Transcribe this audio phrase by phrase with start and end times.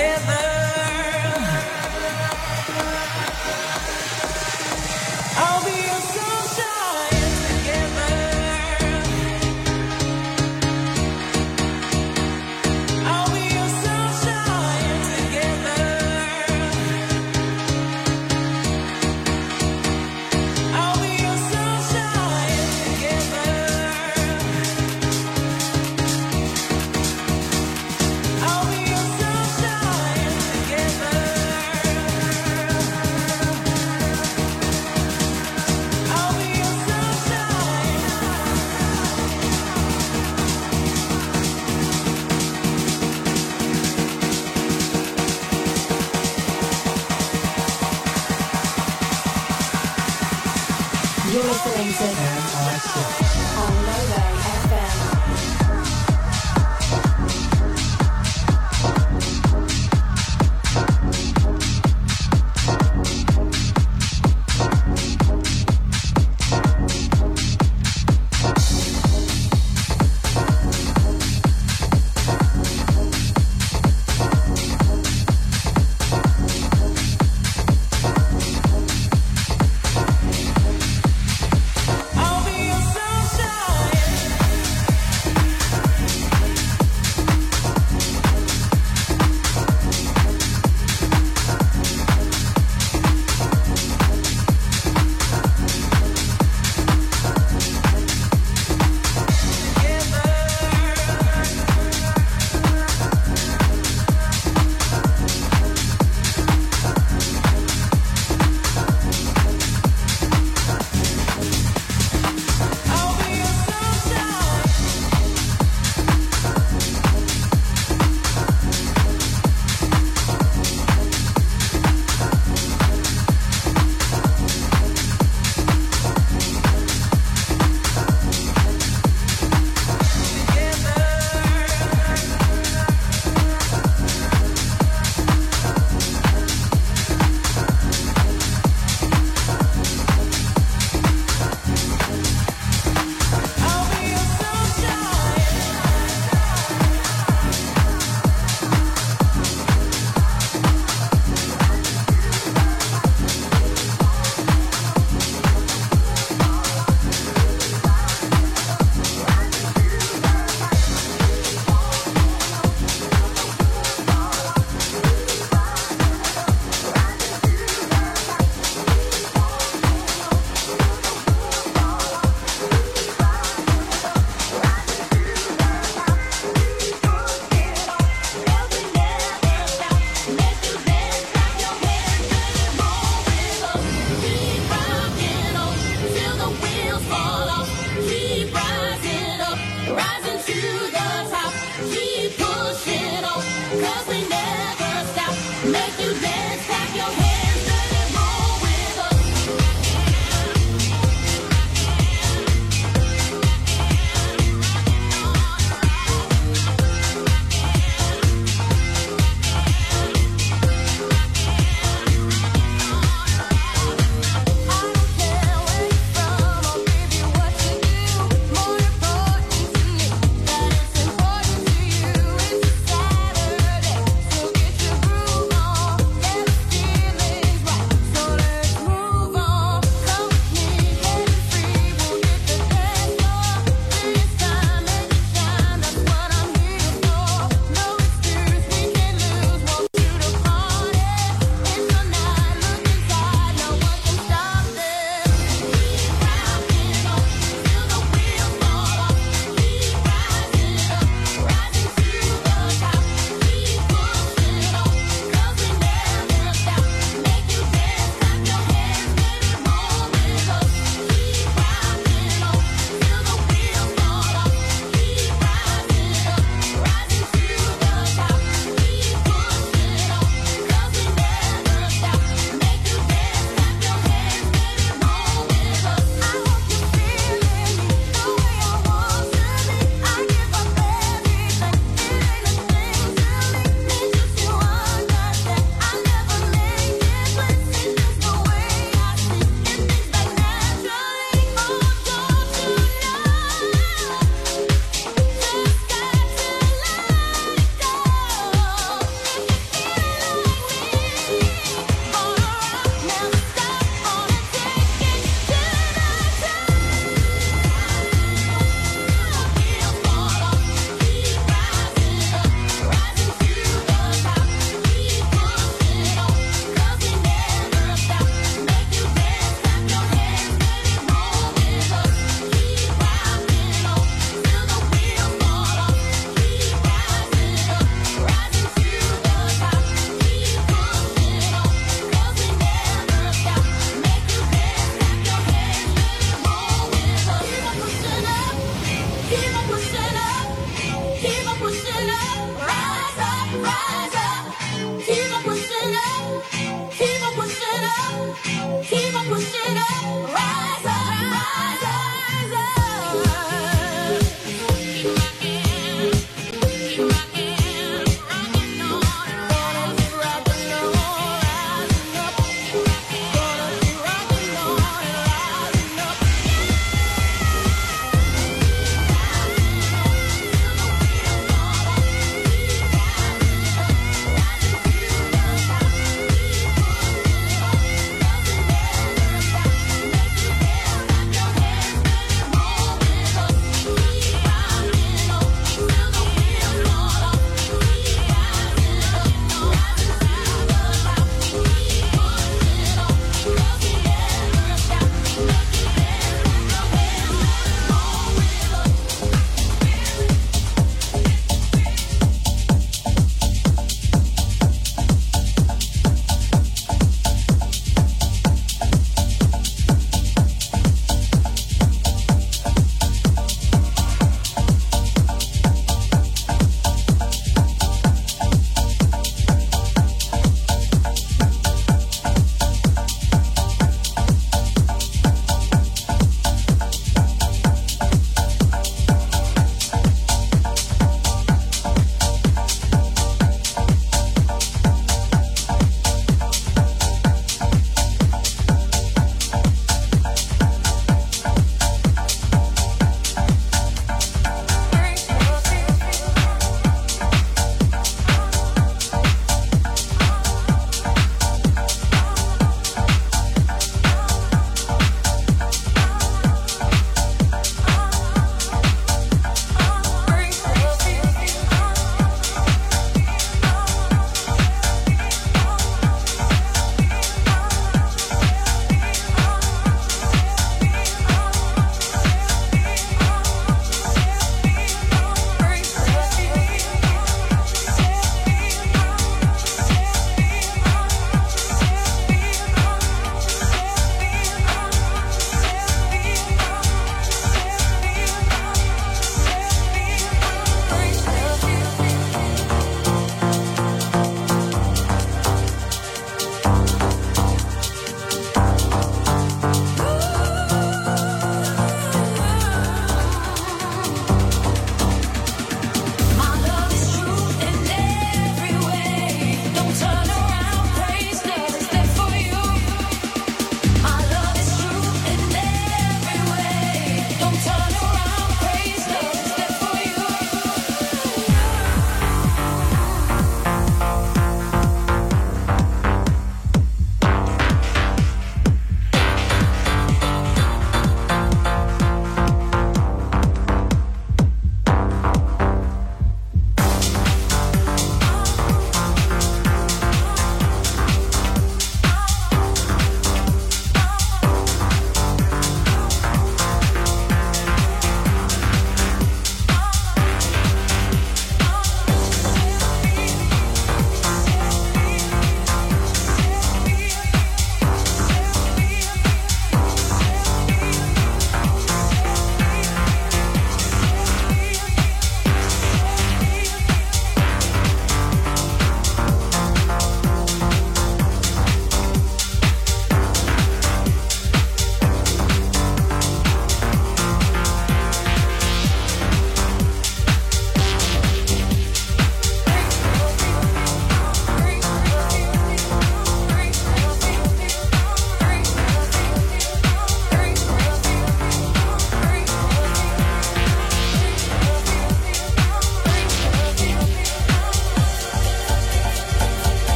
[0.00, 0.59] together.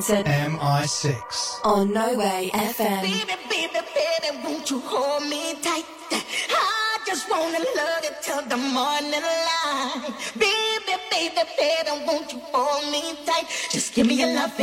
[0.00, 0.24] Payton.
[0.24, 1.60] MI6.
[1.64, 3.02] On No Way FM.
[3.02, 5.84] Baby, baby, baby, won't you hold me tight?
[6.10, 10.14] I just wanna love you till the morning light.
[10.38, 13.44] Baby, baby, baby, won't you hold me tight?
[13.70, 14.56] Just give me your love.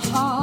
[0.00, 0.33] the heart.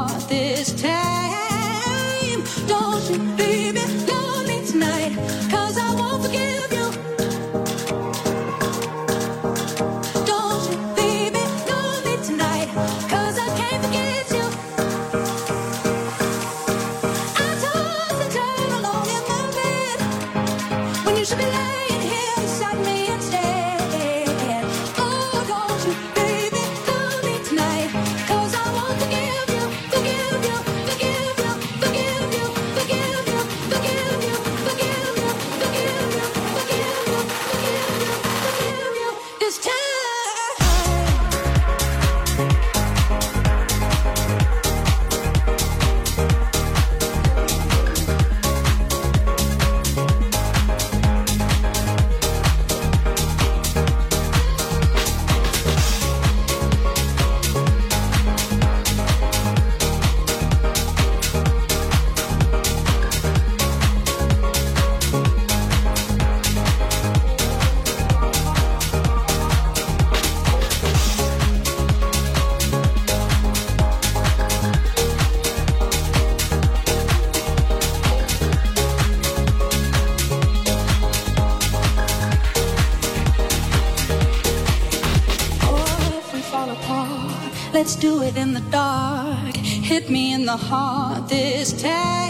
[88.01, 89.55] do it in the dark.
[89.55, 92.20] Hit me in the heart this time.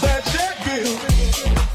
[0.00, 1.67] That Jack built.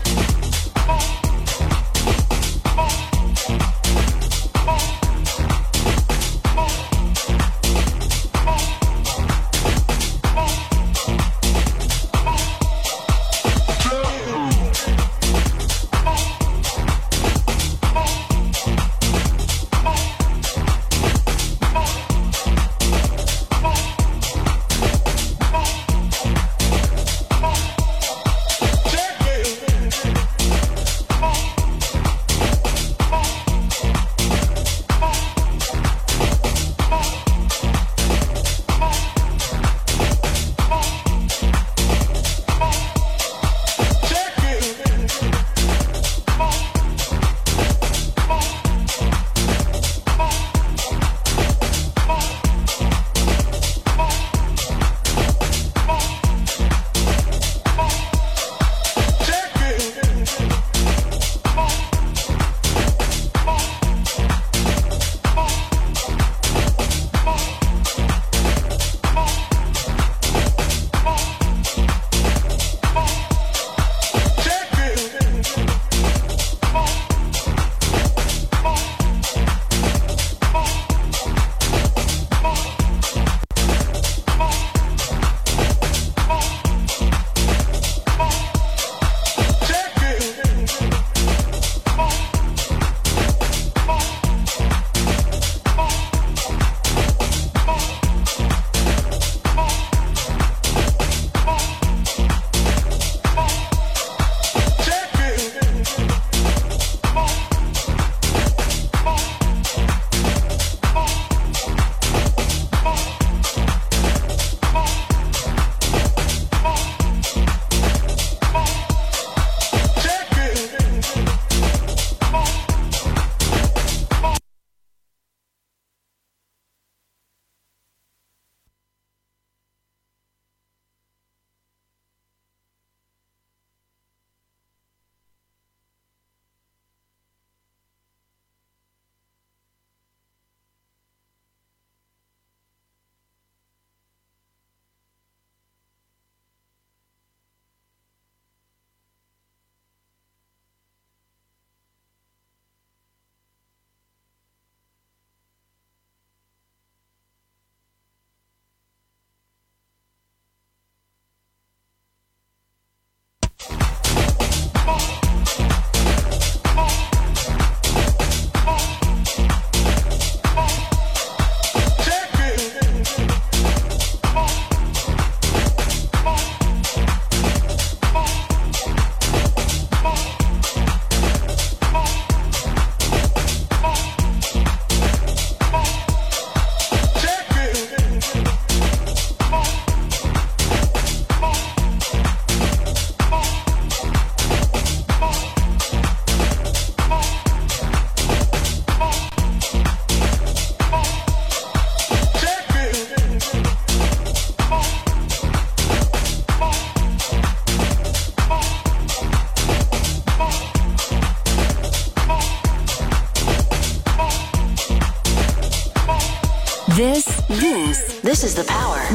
[218.33, 219.07] This is the power